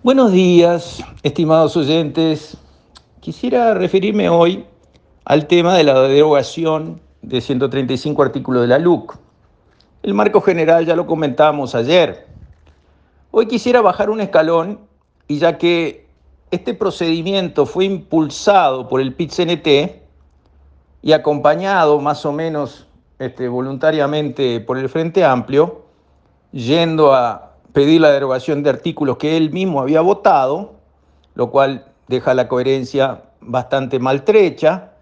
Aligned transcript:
Buenos 0.00 0.30
días, 0.30 1.02
estimados 1.24 1.76
oyentes. 1.76 2.56
Quisiera 3.18 3.74
referirme 3.74 4.28
hoy 4.28 4.64
al 5.24 5.48
tema 5.48 5.76
de 5.76 5.82
la 5.82 6.00
derogación 6.02 7.00
de 7.20 7.40
135 7.40 8.22
artículos 8.22 8.62
de 8.62 8.68
la 8.68 8.78
LUC. 8.78 9.18
El 10.04 10.14
marco 10.14 10.40
general 10.40 10.86
ya 10.86 10.94
lo 10.94 11.04
comentamos 11.04 11.74
ayer. 11.74 12.28
Hoy 13.32 13.48
quisiera 13.48 13.80
bajar 13.80 14.08
un 14.08 14.20
escalón 14.20 14.78
y 15.26 15.38
ya 15.38 15.58
que 15.58 16.06
este 16.52 16.74
procedimiento 16.74 17.66
fue 17.66 17.86
impulsado 17.86 18.86
por 18.86 19.00
el 19.00 19.16
PIT-CNT 19.16 20.00
y 21.02 21.12
acompañado 21.12 21.98
más 21.98 22.24
o 22.24 22.30
menos 22.30 22.86
este, 23.18 23.48
voluntariamente 23.48 24.60
por 24.60 24.78
el 24.78 24.88
Frente 24.88 25.24
Amplio, 25.24 25.86
yendo 26.52 27.12
a 27.12 27.47
pedir 27.78 28.00
la 28.00 28.10
derogación 28.10 28.64
de 28.64 28.70
artículos 28.70 29.18
que 29.18 29.36
él 29.36 29.52
mismo 29.52 29.80
había 29.80 30.00
votado, 30.00 30.74
lo 31.36 31.52
cual 31.52 31.86
deja 32.08 32.34
la 32.34 32.48
coherencia 32.48 33.22
bastante 33.40 34.00
maltrecha. 34.00 34.94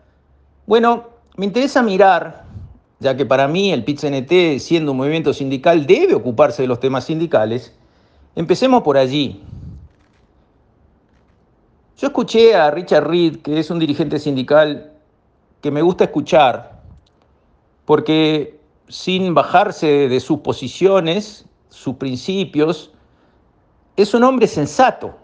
Bueno, 0.66 1.04
me 1.38 1.46
interesa 1.46 1.82
mirar, 1.82 2.44
ya 3.00 3.16
que 3.16 3.24
para 3.24 3.48
mí 3.48 3.72
el 3.72 3.82
PIT-CNT, 3.82 4.58
siendo 4.58 4.92
un 4.92 4.98
movimiento 4.98 5.32
sindical, 5.32 5.86
debe 5.86 6.14
ocuparse 6.14 6.60
de 6.60 6.68
los 6.68 6.78
temas 6.78 7.04
sindicales. 7.04 7.74
Empecemos 8.34 8.82
por 8.82 8.98
allí. 8.98 9.42
Yo 11.96 12.08
escuché 12.08 12.56
a 12.56 12.70
Richard 12.70 13.08
Reed, 13.08 13.36
que 13.38 13.58
es 13.58 13.70
un 13.70 13.78
dirigente 13.78 14.18
sindical 14.18 14.92
que 15.62 15.70
me 15.70 15.80
gusta 15.80 16.04
escuchar, 16.04 16.82
porque 17.86 18.60
sin 18.86 19.32
bajarse 19.32 20.10
de 20.10 20.20
sus 20.20 20.40
posiciones, 20.40 21.46
sus 21.76 21.96
principios, 21.96 22.90
es 23.96 24.14
un 24.14 24.24
hombre 24.24 24.46
sensato, 24.46 25.14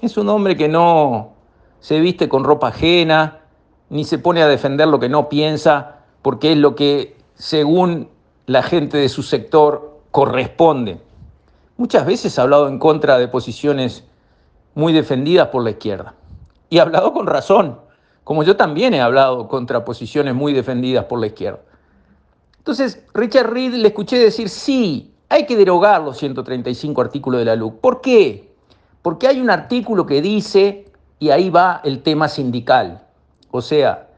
es 0.00 0.16
un 0.16 0.28
hombre 0.28 0.56
que 0.56 0.68
no 0.68 1.32
se 1.80 2.00
viste 2.00 2.28
con 2.28 2.44
ropa 2.44 2.68
ajena, 2.68 3.40
ni 3.88 4.04
se 4.04 4.18
pone 4.18 4.42
a 4.42 4.46
defender 4.46 4.88
lo 4.88 5.00
que 5.00 5.08
no 5.08 5.28
piensa, 5.28 5.96
porque 6.20 6.52
es 6.52 6.58
lo 6.58 6.74
que, 6.74 7.16
según 7.34 8.08
la 8.46 8.62
gente 8.62 8.98
de 8.98 9.08
su 9.08 9.22
sector, 9.22 10.00
corresponde. 10.10 11.00
Muchas 11.76 12.06
veces 12.06 12.38
ha 12.38 12.42
hablado 12.42 12.68
en 12.68 12.78
contra 12.78 13.18
de 13.18 13.28
posiciones 13.28 14.04
muy 14.74 14.92
defendidas 14.92 15.48
por 15.48 15.64
la 15.64 15.70
izquierda. 15.70 16.14
Y 16.68 16.78
ha 16.78 16.82
hablado 16.82 17.12
con 17.12 17.26
razón, 17.26 17.78
como 18.24 18.42
yo 18.42 18.56
también 18.56 18.94
he 18.94 19.00
hablado 19.00 19.48
contra 19.48 19.84
posiciones 19.84 20.34
muy 20.34 20.52
defendidas 20.52 21.06
por 21.06 21.20
la 21.20 21.26
izquierda. 21.26 21.60
Entonces, 22.58 23.04
Richard 23.14 23.50
Reed 23.50 23.74
le 23.74 23.88
escuché 23.88 24.18
decir, 24.18 24.48
sí, 24.48 25.11
hay 25.32 25.46
que 25.46 25.56
derogar 25.56 26.02
los 26.02 26.18
135 26.18 27.00
artículos 27.00 27.38
de 27.38 27.46
la 27.46 27.56
LUC. 27.56 27.80
¿Por 27.80 28.00
qué? 28.02 28.52
Porque 29.00 29.26
hay 29.26 29.40
un 29.40 29.48
artículo 29.48 30.04
que 30.04 30.20
dice, 30.20 30.84
y 31.18 31.30
ahí 31.30 31.48
va 31.48 31.80
el 31.84 32.02
tema 32.02 32.28
sindical. 32.28 33.02
O 33.50 33.62
sea, 33.62 34.08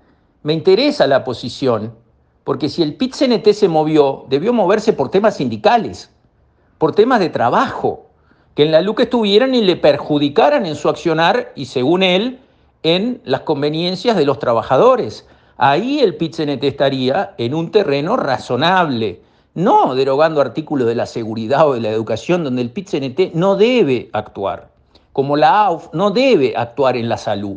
me 0.42 0.52
interesa 0.52 1.06
la 1.06 1.22
posición, 1.22 1.94
porque 2.42 2.68
si 2.68 2.82
el 2.82 2.96
PIT-CNT 2.96 3.52
se 3.52 3.68
movió, 3.68 4.24
debió 4.28 4.52
moverse 4.52 4.92
por 4.92 5.08
temas 5.08 5.36
sindicales, 5.36 6.10
por 6.78 6.96
temas 6.96 7.20
de 7.20 7.30
trabajo, 7.30 8.06
que 8.56 8.64
en 8.64 8.72
la 8.72 8.80
LUC 8.80 9.00
estuvieran 9.00 9.54
y 9.54 9.62
le 9.62 9.76
perjudicaran 9.76 10.66
en 10.66 10.74
su 10.74 10.88
accionar 10.88 11.52
y, 11.54 11.66
según 11.66 12.02
él, 12.02 12.40
en 12.82 13.20
las 13.24 13.42
conveniencias 13.42 14.16
de 14.16 14.26
los 14.26 14.40
trabajadores. 14.40 15.28
Ahí 15.56 16.00
el 16.00 16.16
pit 16.16 16.36
estaría 16.40 17.34
en 17.38 17.54
un 17.54 17.70
terreno 17.70 18.16
razonable, 18.16 19.22
no 19.54 19.94
derogando 19.94 20.40
artículos 20.40 20.86
de 20.86 20.94
la 20.94 21.06
seguridad 21.06 21.68
o 21.68 21.74
de 21.74 21.80
la 21.80 21.90
educación 21.90 22.44
donde 22.44 22.62
el 22.62 22.70
pit 22.70 22.90
no 23.34 23.56
debe 23.56 24.10
actuar, 24.12 24.68
como 25.12 25.36
la 25.36 25.66
AUF 25.66 25.88
no 25.92 26.10
debe 26.10 26.54
actuar 26.56 26.96
en 26.96 27.08
la 27.08 27.16
salud, 27.16 27.56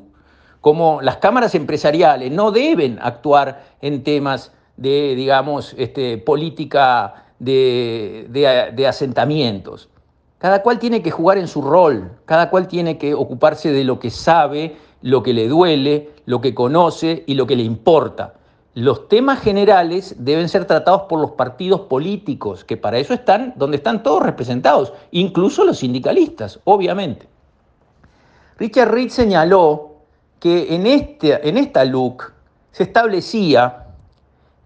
como 0.62 1.02
las 1.02 1.18
cámaras 1.18 1.56
empresariales 1.56 2.32
no 2.32 2.52
deben 2.52 3.00
actuar 3.02 3.64
en 3.82 4.04
temas 4.04 4.52
de, 4.76 5.16
digamos, 5.16 5.74
este, 5.78 6.18
política 6.18 7.26
de, 7.40 8.28
de 8.30 8.88
asentamientos. 8.88 9.90
Cada 10.38 10.62
cual 10.62 10.78
tiene 10.78 11.02
que 11.02 11.10
jugar 11.10 11.40
en 11.40 11.48
su 11.48 11.64
rol, 11.64 12.12
cada 12.26 12.52
cual 12.52 12.68
tiene 12.68 13.00
que 13.00 13.16
ocuparse 13.16 13.72
de 13.72 13.84
lo 13.84 13.98
que 13.98 14.12
sabe 14.12 14.76
lo 15.02 15.24
que 15.24 15.34
le 15.34 15.48
duele, 15.48 16.10
lo 16.26 16.42
que 16.42 16.54
conoce 16.54 17.24
y 17.28 17.36
lo 17.36 17.48
que 17.48 17.56
le 17.56 17.64
importa. 17.64 18.34
Los 18.80 19.08
temas 19.08 19.42
generales 19.42 20.14
deben 20.20 20.48
ser 20.48 20.66
tratados 20.66 21.02
por 21.10 21.20
los 21.20 21.32
partidos 21.32 21.82
políticos, 21.82 22.64
que 22.64 22.78
para 22.78 23.00
eso 23.00 23.12
están 23.12 23.56
donde 23.56 23.78
están 23.78 24.04
todos 24.04 24.22
representados, 24.22 24.94
incluso 25.10 25.66
los 25.66 25.80
sindicalistas, 25.80 26.60
obviamente. 26.64 27.28
Richard 28.60 28.92
Reed 28.92 29.10
señaló 29.10 29.96
que 30.40 30.76
en, 30.76 30.86
este, 30.86 31.50
en 31.50 31.58
esta 31.58 31.84
LUC 31.86 32.32
se 32.70 32.84
establecía 32.84 33.88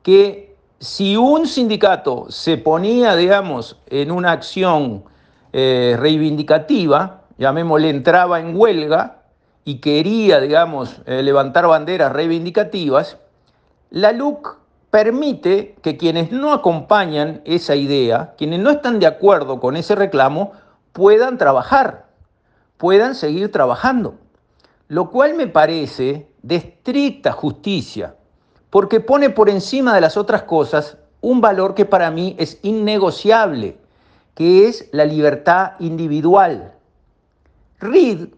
que 0.04 0.58
si 0.78 1.16
un 1.16 1.48
sindicato 1.48 2.26
se 2.28 2.58
ponía, 2.58 3.16
digamos, 3.16 3.80
en 3.88 4.12
una 4.12 4.34
acción 4.34 5.06
eh, 5.54 5.96
reivindicativa, 5.98 7.22
llamémosle 7.38 7.90
entraba 7.90 8.42
en 8.42 8.58
huelga, 8.58 9.22
y 9.64 9.76
quería, 9.76 10.42
digamos, 10.42 10.98
eh, 11.06 11.24
levantar 11.24 11.66
banderas 11.66 12.12
reivindicativas, 12.12 13.18
la 13.92 14.14
LUC 14.14 14.58
permite 14.90 15.76
que 15.82 15.98
quienes 15.98 16.32
no 16.32 16.54
acompañan 16.54 17.42
esa 17.44 17.76
idea, 17.76 18.34
quienes 18.38 18.60
no 18.60 18.72
están 18.72 19.00
de 19.00 19.06
acuerdo 19.06 19.60
con 19.60 19.76
ese 19.76 19.96
reclamo, 19.96 20.54
puedan 20.94 21.38
trabajar, 21.38 22.08
puedan 22.78 23.16
seguir 23.16 23.52
trabajando. 23.52 24.16
Lo 24.88 25.10
cual 25.10 25.36
me 25.36 25.48
parece 25.48 26.30
de 26.42 26.56
estricta 26.56 27.34
justicia, 27.34 28.16
porque 28.70 29.02
pone 29.02 29.30
por 29.30 29.50
encima 29.50 29.94
de 29.94 30.02
las 30.02 30.16
otras 30.16 30.44
cosas 30.44 30.98
un 31.20 31.42
valor 31.42 31.76
que 31.76 31.86
para 31.86 32.12
mí 32.12 32.36
es 32.40 32.60
innegociable, 32.64 33.78
que 34.36 34.68
es 34.68 34.88
la 34.94 35.04
libertad 35.04 35.74
individual. 35.80 36.74
Reed 37.80 38.30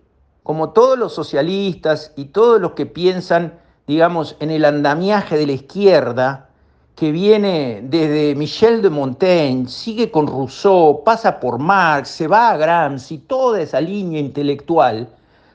como 0.42 0.72
todos 0.72 0.98
los 0.98 1.14
socialistas 1.14 2.12
y 2.16 2.26
todos 2.26 2.60
los 2.60 2.72
que 2.72 2.86
piensan, 2.86 3.60
digamos, 3.88 4.36
en 4.40 4.52
el 4.52 4.66
andamiaje 4.66 5.38
de 5.38 5.48
la 5.48 5.54
izquierda, 5.54 6.50
que 6.96 7.12
viene 7.12 7.82
desde 7.84 8.36
Michel 8.36 8.82
de 8.82 8.90
Montaigne, 8.90 9.68
sigue 9.68 10.12
con 10.12 10.28
Rousseau, 10.28 11.04
pasa 11.04 11.40
por 11.40 11.58
Marx, 11.60 12.10
se 12.10 12.28
va 12.28 12.52
a 12.52 12.58
Gramsci, 12.58 13.18
toda 13.20 13.62
esa 13.62 13.82
línea 13.82 14.20
intelectual, 14.20 15.10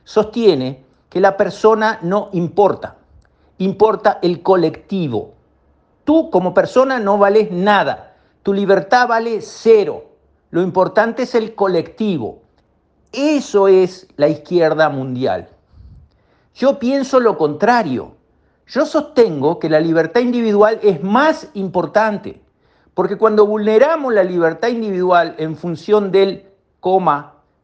sostiene 0.04 0.82
que 1.08 1.20
la 1.20 1.36
persona 1.36 2.00
no 2.02 2.28
importa, 2.32 2.96
importa 3.58 4.18
el 4.22 4.42
colectivo. 4.42 5.34
Tú 6.04 6.30
como 6.30 6.52
persona 6.52 6.98
no 6.98 7.18
vales 7.18 7.50
nada, 7.52 8.16
tu 8.42 8.52
libertad 8.52 9.06
vale 9.08 9.40
cero, 9.40 10.04
lo 10.50 10.62
importante 10.62 11.22
es 11.22 11.34
el 11.34 11.54
colectivo. 11.54 12.40
Eso 13.12 13.68
es 13.68 14.06
la 14.16 14.28
izquierda 14.28 14.88
mundial. 14.88 15.48
Yo 16.54 16.78
pienso 16.78 17.20
lo 17.20 17.38
contrario. 17.38 18.17
Yo 18.68 18.84
sostengo 18.84 19.58
que 19.58 19.70
la 19.70 19.80
libertad 19.80 20.20
individual 20.20 20.78
es 20.82 21.02
más 21.02 21.48
importante, 21.54 22.38
porque 22.92 23.16
cuando 23.16 23.46
vulneramos 23.46 24.12
la 24.12 24.22
libertad 24.22 24.68
individual 24.68 25.34
en 25.38 25.56
función 25.56 26.12
del, 26.12 26.44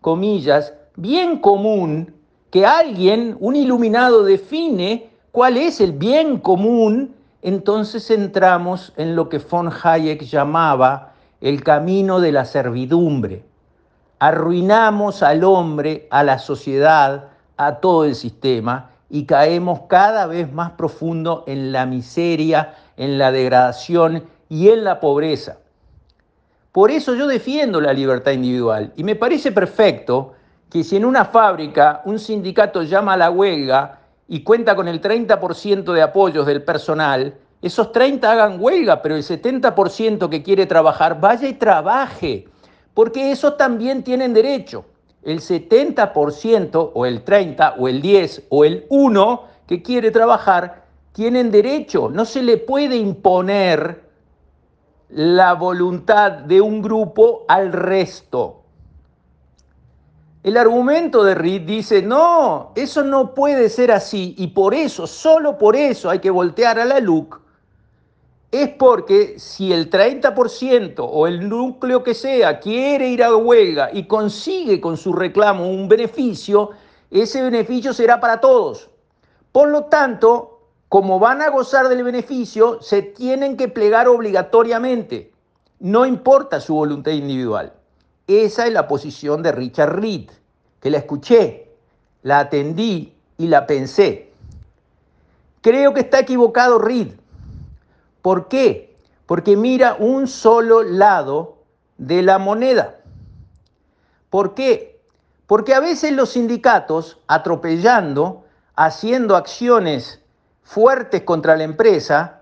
comillas, 0.00 0.72
bien 0.96 1.40
común, 1.40 2.14
que 2.50 2.64
alguien, 2.64 3.36
un 3.40 3.54
iluminado, 3.54 4.24
define 4.24 5.10
cuál 5.30 5.58
es 5.58 5.82
el 5.82 5.92
bien 5.92 6.38
común, 6.38 7.14
entonces 7.42 8.10
entramos 8.10 8.94
en 8.96 9.14
lo 9.14 9.28
que 9.28 9.38
von 9.38 9.70
Hayek 9.70 10.22
llamaba 10.22 11.12
el 11.42 11.62
camino 11.62 12.18
de 12.18 12.32
la 12.32 12.46
servidumbre. 12.46 13.44
Arruinamos 14.20 15.22
al 15.22 15.44
hombre, 15.44 16.08
a 16.10 16.22
la 16.22 16.38
sociedad, 16.38 17.28
a 17.58 17.74
todo 17.80 18.06
el 18.06 18.14
sistema 18.14 18.93
y 19.10 19.26
caemos 19.26 19.82
cada 19.88 20.26
vez 20.26 20.52
más 20.52 20.72
profundo 20.72 21.44
en 21.46 21.72
la 21.72 21.86
miseria, 21.86 22.74
en 22.96 23.18
la 23.18 23.30
degradación 23.32 24.24
y 24.48 24.68
en 24.68 24.84
la 24.84 25.00
pobreza. 25.00 25.58
Por 26.72 26.90
eso 26.90 27.14
yo 27.14 27.26
defiendo 27.26 27.80
la 27.80 27.92
libertad 27.92 28.32
individual 28.32 28.92
y 28.96 29.04
me 29.04 29.14
parece 29.14 29.52
perfecto 29.52 30.32
que 30.70 30.82
si 30.82 30.96
en 30.96 31.04
una 31.04 31.24
fábrica 31.24 32.02
un 32.04 32.18
sindicato 32.18 32.82
llama 32.82 33.12
a 33.14 33.16
la 33.16 33.30
huelga 33.30 34.00
y 34.26 34.42
cuenta 34.42 34.74
con 34.74 34.88
el 34.88 35.00
30% 35.00 35.92
de 35.92 36.02
apoyos 36.02 36.46
del 36.46 36.64
personal, 36.64 37.34
esos 37.62 37.92
30 37.92 38.30
hagan 38.30 38.56
huelga, 38.60 39.00
pero 39.00 39.14
el 39.14 39.22
70% 39.22 40.28
que 40.28 40.42
quiere 40.42 40.66
trabajar 40.66 41.20
vaya 41.20 41.48
y 41.48 41.54
trabaje 41.54 42.48
porque 42.94 43.32
eso 43.32 43.54
también 43.54 44.02
tienen 44.02 44.32
derecho. 44.32 44.86
El 45.24 45.40
70% 45.40 46.90
o 46.94 47.06
el 47.06 47.22
30 47.24 47.76
o 47.78 47.88
el 47.88 48.02
10 48.02 48.44
o 48.50 48.64
el 48.64 48.86
1 48.88 49.42
que 49.66 49.82
quiere 49.82 50.10
trabajar 50.10 50.84
tienen 51.12 51.50
derecho. 51.50 52.10
No 52.10 52.24
se 52.24 52.42
le 52.42 52.58
puede 52.58 52.96
imponer 52.96 54.04
la 55.08 55.54
voluntad 55.54 56.32
de 56.32 56.60
un 56.60 56.82
grupo 56.82 57.44
al 57.48 57.72
resto. 57.72 58.62
El 60.42 60.58
argumento 60.58 61.24
de 61.24 61.34
Reed 61.34 61.62
dice, 61.62 62.02
no, 62.02 62.72
eso 62.74 63.02
no 63.02 63.32
puede 63.32 63.70
ser 63.70 63.90
así 63.90 64.34
y 64.36 64.48
por 64.48 64.74
eso, 64.74 65.06
solo 65.06 65.56
por 65.56 65.74
eso 65.74 66.10
hay 66.10 66.18
que 66.18 66.30
voltear 66.30 66.78
a 66.78 66.84
la 66.84 67.00
LUC. 67.00 67.40
Es 68.54 68.68
porque 68.68 69.40
si 69.40 69.72
el 69.72 69.90
30% 69.90 70.94
o 70.98 71.26
el 71.26 71.48
núcleo 71.48 72.04
que 72.04 72.14
sea 72.14 72.60
quiere 72.60 73.08
ir 73.08 73.24
a 73.24 73.34
huelga 73.34 73.90
y 73.92 74.06
consigue 74.06 74.80
con 74.80 74.96
su 74.96 75.12
reclamo 75.12 75.68
un 75.68 75.88
beneficio, 75.88 76.70
ese 77.10 77.42
beneficio 77.42 77.92
será 77.92 78.20
para 78.20 78.40
todos. 78.40 78.90
Por 79.50 79.70
lo 79.70 79.86
tanto, 79.86 80.60
como 80.88 81.18
van 81.18 81.42
a 81.42 81.50
gozar 81.50 81.88
del 81.88 82.04
beneficio, 82.04 82.80
se 82.80 83.02
tienen 83.02 83.56
que 83.56 83.66
plegar 83.66 84.06
obligatoriamente. 84.06 85.32
No 85.80 86.06
importa 86.06 86.60
su 86.60 86.76
voluntad 86.76 87.10
individual. 87.10 87.72
Esa 88.28 88.68
es 88.68 88.72
la 88.72 88.86
posición 88.86 89.42
de 89.42 89.50
Richard 89.50 89.96
Reed, 89.98 90.30
que 90.80 90.90
la 90.90 90.98
escuché, 90.98 91.72
la 92.22 92.38
atendí 92.38 93.14
y 93.36 93.48
la 93.48 93.66
pensé. 93.66 94.30
Creo 95.60 95.92
que 95.92 96.02
está 96.02 96.20
equivocado 96.20 96.78
Reed. 96.78 97.14
¿Por 98.24 98.48
qué? 98.48 98.96
Porque 99.26 99.54
mira 99.54 99.96
un 99.98 100.28
solo 100.28 100.82
lado 100.82 101.58
de 101.98 102.22
la 102.22 102.38
moneda. 102.38 103.00
¿Por 104.30 104.54
qué? 104.54 104.98
Porque 105.46 105.74
a 105.74 105.80
veces 105.80 106.12
los 106.12 106.30
sindicatos, 106.30 107.18
atropellando, 107.26 108.46
haciendo 108.76 109.36
acciones 109.36 110.22
fuertes 110.62 111.20
contra 111.24 111.54
la 111.54 111.64
empresa, 111.64 112.40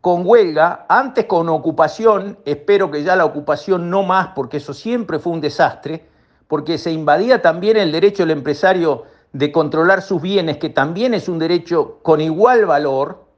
con 0.00 0.26
huelga, 0.26 0.84
antes 0.88 1.26
con 1.26 1.48
ocupación, 1.48 2.36
espero 2.44 2.90
que 2.90 3.04
ya 3.04 3.14
la 3.14 3.24
ocupación 3.24 3.88
no 3.88 4.02
más, 4.02 4.30
porque 4.34 4.56
eso 4.56 4.74
siempre 4.74 5.20
fue 5.20 5.32
un 5.32 5.40
desastre, 5.40 6.08
porque 6.48 6.76
se 6.76 6.90
invadía 6.90 7.40
también 7.40 7.76
el 7.76 7.92
derecho 7.92 8.24
del 8.24 8.36
empresario 8.36 9.04
de 9.32 9.52
controlar 9.52 10.02
sus 10.02 10.20
bienes, 10.20 10.56
que 10.56 10.70
también 10.70 11.14
es 11.14 11.28
un 11.28 11.38
derecho 11.38 12.00
con 12.02 12.20
igual 12.20 12.66
valor. 12.66 13.29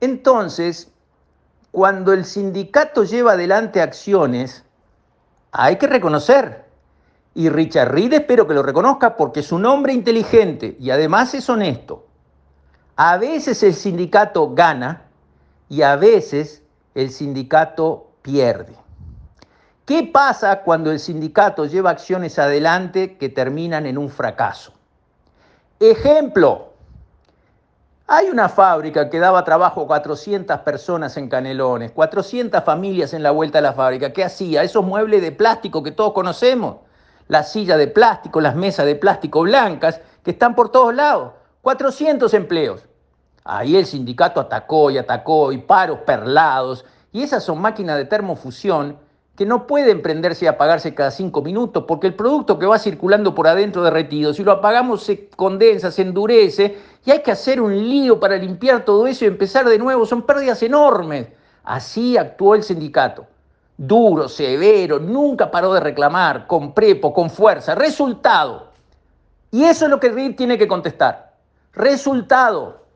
Entonces, 0.00 0.90
cuando 1.70 2.12
el 2.12 2.24
sindicato 2.24 3.04
lleva 3.04 3.32
adelante 3.32 3.80
acciones, 3.82 4.64
hay 5.52 5.76
que 5.76 5.86
reconocer. 5.86 6.64
Y 7.34 7.48
Richard 7.48 7.92
Reed 7.92 8.12
espero 8.12 8.46
que 8.46 8.54
lo 8.54 8.62
reconozca 8.62 9.16
porque 9.16 9.40
es 9.40 9.52
un 9.52 9.64
hombre 9.66 9.92
inteligente 9.92 10.76
y 10.80 10.90
además 10.90 11.34
es 11.34 11.48
honesto. 11.48 12.06
A 12.96 13.16
veces 13.16 13.62
el 13.62 13.74
sindicato 13.74 14.54
gana, 14.54 15.08
y 15.68 15.82
a 15.82 15.96
veces 15.96 16.62
el 16.94 17.10
sindicato 17.10 18.10
pierde. 18.22 18.74
¿Qué 19.84 20.02
pasa 20.04 20.62
cuando 20.62 20.90
el 20.90 20.98
sindicato 20.98 21.64
lleva 21.64 21.90
acciones 21.90 22.38
adelante 22.38 23.16
que 23.16 23.28
terminan 23.28 23.86
en 23.86 23.96
un 23.96 24.10
fracaso? 24.10 24.72
Ejemplo, 25.80 26.67
hay 28.10 28.30
una 28.30 28.48
fábrica 28.48 29.10
que 29.10 29.18
daba 29.18 29.44
trabajo 29.44 29.82
a 29.82 29.86
400 29.86 30.60
personas 30.60 31.18
en 31.18 31.28
Canelones, 31.28 31.92
400 31.92 32.64
familias 32.64 33.12
en 33.12 33.22
la 33.22 33.32
vuelta 33.32 33.58
a 33.58 33.60
la 33.60 33.74
fábrica. 33.74 34.14
¿Qué 34.14 34.24
hacía? 34.24 34.62
Esos 34.62 34.82
muebles 34.82 35.20
de 35.20 35.30
plástico 35.30 35.82
que 35.82 35.90
todos 35.90 36.14
conocemos, 36.14 36.76
las 37.26 37.52
sillas 37.52 37.76
de 37.76 37.86
plástico, 37.86 38.40
las 38.40 38.56
mesas 38.56 38.86
de 38.86 38.96
plástico 38.96 39.42
blancas, 39.42 40.00
que 40.24 40.30
están 40.30 40.54
por 40.54 40.72
todos 40.72 40.94
lados. 40.94 41.34
400 41.60 42.32
empleos. 42.32 42.80
Ahí 43.44 43.76
el 43.76 43.84
sindicato 43.84 44.40
atacó 44.40 44.90
y 44.90 44.96
atacó 44.96 45.52
y 45.52 45.58
paros 45.58 45.98
perlados. 46.06 46.86
Y 47.12 47.22
esas 47.22 47.44
son 47.44 47.60
máquinas 47.60 47.98
de 47.98 48.06
termofusión 48.06 48.96
que 49.38 49.46
no 49.46 49.68
pueden 49.68 50.02
prenderse 50.02 50.46
y 50.46 50.48
apagarse 50.48 50.96
cada 50.96 51.12
cinco 51.12 51.42
minutos 51.42 51.84
porque 51.86 52.08
el 52.08 52.14
producto 52.14 52.58
que 52.58 52.66
va 52.66 52.76
circulando 52.76 53.36
por 53.36 53.46
adentro 53.46 53.84
derretido, 53.84 54.34
si 54.34 54.42
lo 54.42 54.50
apagamos 54.50 55.04
se 55.04 55.28
condensa, 55.28 55.92
se 55.92 56.02
endurece 56.02 56.76
y 57.04 57.12
hay 57.12 57.22
que 57.22 57.30
hacer 57.30 57.60
un 57.60 57.72
lío 57.72 58.18
para 58.18 58.36
limpiar 58.36 58.84
todo 58.84 59.06
eso 59.06 59.24
y 59.24 59.28
empezar 59.28 59.68
de 59.68 59.78
nuevo. 59.78 60.04
Son 60.06 60.22
pérdidas 60.22 60.60
enormes. 60.64 61.28
Así 61.62 62.16
actuó 62.16 62.56
el 62.56 62.64
sindicato. 62.64 63.26
Duro, 63.76 64.28
severo, 64.28 64.98
nunca 64.98 65.52
paró 65.52 65.72
de 65.72 65.78
reclamar, 65.78 66.48
con 66.48 66.74
prepo, 66.74 67.14
con 67.14 67.30
fuerza. 67.30 67.76
Resultado. 67.76 68.72
Y 69.52 69.62
eso 69.62 69.84
es 69.84 69.90
lo 69.92 70.00
que 70.00 70.08
RIP 70.08 70.36
tiene 70.36 70.58
que 70.58 70.66
contestar. 70.66 71.36
Resultado. 71.74 72.86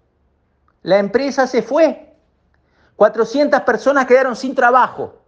La 0.82 0.98
empresa 0.98 1.46
se 1.46 1.62
fue. 1.62 2.16
400 2.96 3.60
personas 3.60 4.06
quedaron 4.06 4.34
sin 4.34 4.56
trabajo. 4.56 5.21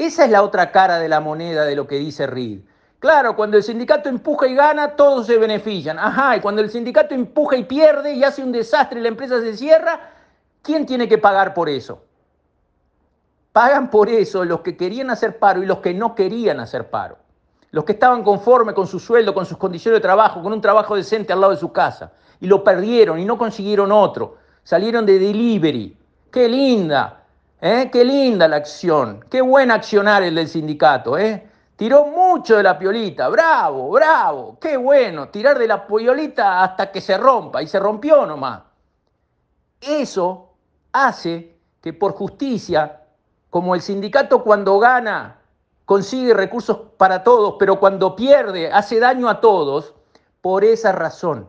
Esa 0.00 0.24
es 0.24 0.30
la 0.30 0.42
otra 0.42 0.72
cara 0.72 0.98
de 0.98 1.08
la 1.08 1.20
moneda 1.20 1.64
de 1.64 1.76
lo 1.76 1.86
que 1.86 1.96
dice 1.96 2.26
Reed. 2.26 2.60
Claro, 2.98 3.36
cuando 3.36 3.56
el 3.56 3.62
sindicato 3.62 4.08
empuja 4.08 4.46
y 4.46 4.54
gana, 4.54 4.96
todos 4.96 5.26
se 5.26 5.36
benefician. 5.36 5.98
Ajá, 5.98 6.36
y 6.36 6.40
cuando 6.40 6.62
el 6.62 6.70
sindicato 6.70 7.14
empuja 7.14 7.56
y 7.56 7.64
pierde 7.64 8.14
y 8.14 8.24
hace 8.24 8.42
un 8.42 8.50
desastre 8.50 8.98
y 8.98 9.02
la 9.02 9.08
empresa 9.08 9.40
se 9.40 9.56
cierra, 9.56 10.12
¿quién 10.62 10.86
tiene 10.86 11.06
que 11.06 11.18
pagar 11.18 11.52
por 11.52 11.68
eso? 11.68 12.02
Pagan 13.52 13.90
por 13.90 14.08
eso 14.08 14.44
los 14.44 14.60
que 14.60 14.76
querían 14.76 15.10
hacer 15.10 15.38
paro 15.38 15.62
y 15.62 15.66
los 15.66 15.80
que 15.80 15.92
no 15.92 16.14
querían 16.14 16.60
hacer 16.60 16.88
paro. 16.88 17.18
Los 17.70 17.84
que 17.84 17.92
estaban 17.92 18.22
conformes 18.22 18.74
con 18.74 18.86
su 18.86 18.98
sueldo, 18.98 19.34
con 19.34 19.44
sus 19.44 19.58
condiciones 19.58 19.98
de 19.98 20.02
trabajo, 20.02 20.42
con 20.42 20.52
un 20.52 20.60
trabajo 20.60 20.96
decente 20.96 21.32
al 21.32 21.40
lado 21.40 21.52
de 21.52 21.58
su 21.58 21.72
casa. 21.72 22.12
Y 22.40 22.46
lo 22.46 22.64
perdieron 22.64 23.18
y 23.18 23.24
no 23.24 23.36
consiguieron 23.36 23.92
otro 23.92 24.38
salieron 24.62 25.06
de 25.06 25.18
delivery. 25.18 25.96
Qué 26.30 26.48
linda, 26.48 27.19
¿eh? 27.60 27.88
qué 27.92 28.04
linda 28.04 28.48
la 28.48 28.56
acción, 28.56 29.24
qué 29.30 29.40
buen 29.40 29.70
accionar 29.70 30.22
el 30.22 30.34
del 30.34 30.48
sindicato. 30.48 31.18
¿eh? 31.18 31.48
Tiró 31.76 32.06
mucho 32.06 32.56
de 32.56 32.62
la 32.62 32.78
piolita, 32.78 33.28
bravo, 33.28 33.90
bravo, 33.90 34.58
qué 34.60 34.76
bueno, 34.76 35.28
tirar 35.28 35.58
de 35.58 35.66
la 35.66 35.86
piolita 35.86 36.62
hasta 36.62 36.90
que 36.92 37.00
se 37.00 37.16
rompa, 37.16 37.62
y 37.62 37.66
se 37.66 37.78
rompió 37.78 38.26
nomás. 38.26 38.62
Eso 39.80 40.50
hace 40.92 41.56
que 41.80 41.92
por 41.92 42.12
justicia, 42.12 43.00
como 43.48 43.74
el 43.74 43.80
sindicato 43.80 44.44
cuando 44.44 44.78
gana 44.78 45.38
consigue 45.86 46.34
recursos 46.34 46.78
para 46.96 47.24
todos, 47.24 47.56
pero 47.58 47.80
cuando 47.80 48.14
pierde 48.14 48.70
hace 48.70 49.00
daño 49.00 49.28
a 49.28 49.40
todos, 49.40 49.94
por 50.40 50.64
esa 50.64 50.92
razón 50.92 51.48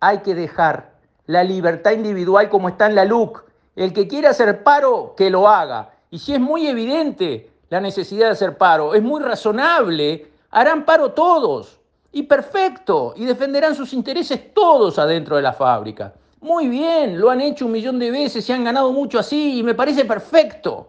hay 0.00 0.18
que 0.18 0.34
dejar 0.34 0.92
la 1.26 1.44
libertad 1.44 1.92
individual 1.92 2.50
como 2.50 2.68
está 2.68 2.86
en 2.86 2.96
la 2.96 3.04
LUC. 3.04 3.44
El 3.74 3.92
que 3.92 4.06
quiera 4.06 4.30
hacer 4.30 4.62
paro, 4.62 5.14
que 5.16 5.30
lo 5.30 5.48
haga. 5.48 5.90
Y 6.10 6.18
si 6.18 6.34
es 6.34 6.40
muy 6.40 6.66
evidente 6.66 7.50
la 7.70 7.80
necesidad 7.80 8.26
de 8.26 8.32
hacer 8.32 8.58
paro, 8.58 8.94
es 8.94 9.02
muy 9.02 9.22
razonable, 9.22 10.30
harán 10.50 10.84
paro 10.84 11.12
todos. 11.12 11.80
Y 12.12 12.24
perfecto, 12.24 13.14
y 13.16 13.24
defenderán 13.24 13.74
sus 13.74 13.94
intereses 13.94 14.52
todos 14.52 14.98
adentro 14.98 15.36
de 15.36 15.42
la 15.42 15.54
fábrica. 15.54 16.12
Muy 16.42 16.68
bien, 16.68 17.18
lo 17.18 17.30
han 17.30 17.40
hecho 17.40 17.66
un 17.66 17.72
millón 17.72 17.98
de 17.98 18.10
veces, 18.10 18.44
se 18.44 18.52
han 18.52 18.64
ganado 18.64 18.92
mucho 18.92 19.18
así 19.18 19.58
y 19.58 19.62
me 19.62 19.74
parece 19.74 20.04
perfecto. 20.04 20.88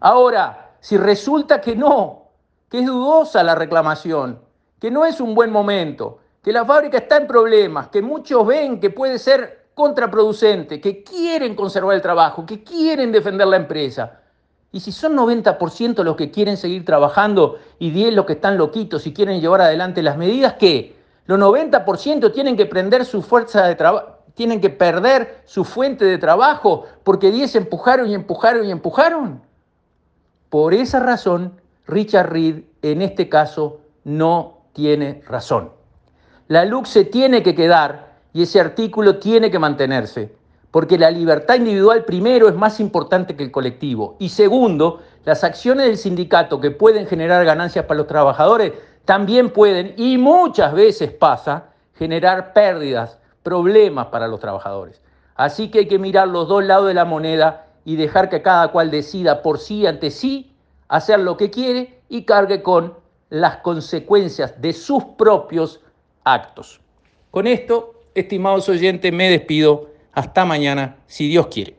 Ahora, 0.00 0.72
si 0.80 0.96
resulta 0.96 1.60
que 1.60 1.76
no, 1.76 2.30
que 2.68 2.80
es 2.80 2.86
dudosa 2.86 3.42
la 3.42 3.54
reclamación, 3.54 4.40
que 4.80 4.90
no 4.90 5.04
es 5.04 5.20
un 5.20 5.34
buen 5.34 5.52
momento, 5.52 6.18
que 6.42 6.52
la 6.52 6.64
fábrica 6.64 6.98
está 6.98 7.18
en 7.18 7.26
problemas, 7.26 7.88
que 7.88 8.02
muchos 8.02 8.46
ven 8.46 8.80
que 8.80 8.90
puede 8.90 9.18
ser 9.18 9.65
contraproducente, 9.76 10.80
que 10.80 11.04
quieren 11.04 11.54
conservar 11.54 11.94
el 11.94 12.00
trabajo, 12.00 12.46
que 12.46 12.64
quieren 12.64 13.12
defender 13.12 13.46
la 13.46 13.58
empresa. 13.58 14.20
Y 14.72 14.80
si 14.80 14.90
son 14.90 15.14
90% 15.14 16.02
los 16.02 16.16
que 16.16 16.30
quieren 16.30 16.56
seguir 16.56 16.82
trabajando 16.86 17.58
y 17.78 17.90
10 17.90 18.14
los 18.14 18.24
que 18.24 18.32
están 18.32 18.56
loquitos 18.56 19.06
y 19.06 19.12
quieren 19.12 19.38
llevar 19.38 19.60
adelante 19.60 20.02
las 20.02 20.16
medidas, 20.16 20.54
¿qué? 20.54 20.96
Los 21.26 21.38
90% 21.38 22.32
tienen 22.32 22.56
que 22.56 22.64
prender 22.64 23.04
su 23.04 23.20
fuerza 23.20 23.66
de 23.66 23.74
trabajo, 23.74 24.16
tienen 24.32 24.62
que 24.62 24.70
perder 24.70 25.42
su 25.44 25.62
fuente 25.62 26.06
de 26.06 26.16
trabajo 26.16 26.86
porque 27.04 27.30
10 27.30 27.56
empujaron 27.56 28.08
y 28.08 28.14
empujaron 28.14 28.64
y 28.64 28.70
empujaron. 28.70 29.42
Por 30.48 30.72
esa 30.72 31.00
razón, 31.00 31.60
Richard 31.86 32.30
Reed 32.30 32.62
en 32.80 33.02
este 33.02 33.28
caso 33.28 33.80
no 34.04 34.62
tiene 34.72 35.22
razón. 35.28 35.70
La 36.48 36.64
LUC 36.64 36.86
se 36.86 37.04
tiene 37.04 37.42
que 37.42 37.54
quedar 37.54 38.15
y 38.36 38.42
ese 38.42 38.60
artículo 38.60 39.16
tiene 39.16 39.50
que 39.50 39.58
mantenerse, 39.58 40.30
porque 40.70 40.98
la 40.98 41.10
libertad 41.10 41.54
individual 41.54 42.04
primero 42.04 42.50
es 42.50 42.54
más 42.54 42.80
importante 42.80 43.34
que 43.34 43.42
el 43.42 43.50
colectivo 43.50 44.16
y 44.18 44.28
segundo, 44.28 45.00
las 45.24 45.42
acciones 45.42 45.86
del 45.86 45.96
sindicato 45.96 46.60
que 46.60 46.70
pueden 46.70 47.06
generar 47.06 47.46
ganancias 47.46 47.86
para 47.86 47.96
los 47.96 48.06
trabajadores 48.06 48.74
también 49.06 49.48
pueden, 49.48 49.94
y 49.96 50.18
muchas 50.18 50.74
veces 50.74 51.12
pasa, 51.12 51.70
generar 51.94 52.52
pérdidas, 52.52 53.16
problemas 53.42 54.08
para 54.08 54.28
los 54.28 54.38
trabajadores. 54.38 55.00
Así 55.36 55.70
que 55.70 55.78
hay 55.78 55.88
que 55.88 55.98
mirar 55.98 56.28
los 56.28 56.46
dos 56.46 56.62
lados 56.62 56.88
de 56.88 56.94
la 56.94 57.06
moneda 57.06 57.68
y 57.86 57.96
dejar 57.96 58.28
que 58.28 58.42
cada 58.42 58.68
cual 58.68 58.90
decida 58.90 59.40
por 59.40 59.58
sí 59.58 59.86
ante 59.86 60.10
sí 60.10 60.54
hacer 60.88 61.20
lo 61.20 61.38
que 61.38 61.48
quiere 61.48 62.02
y 62.10 62.24
cargue 62.24 62.62
con 62.62 62.92
las 63.30 63.56
consecuencias 63.58 64.60
de 64.60 64.74
sus 64.74 65.02
propios 65.16 65.80
actos. 66.22 66.82
Con 67.30 67.46
esto 67.46 67.95
Estimados 68.16 68.68
oyentes, 68.70 69.12
me 69.12 69.28
despido. 69.28 69.90
Hasta 70.12 70.46
mañana, 70.46 70.96
si 71.06 71.28
Dios 71.28 71.48
quiere. 71.48 71.76